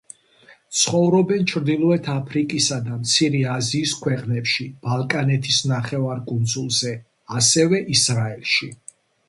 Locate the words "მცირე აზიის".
3.03-3.93